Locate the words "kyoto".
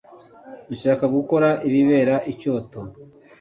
2.39-2.79